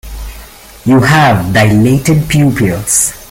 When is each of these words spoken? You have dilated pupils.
You 0.83 0.99
have 1.01 1.53
dilated 1.53 2.27
pupils. 2.27 3.13